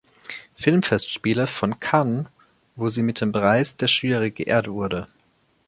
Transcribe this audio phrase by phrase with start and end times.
[0.55, 2.25] Filmfestspiele von Cannes,
[2.75, 5.05] wo sie mit dem Preis der Jury geehrt wurde.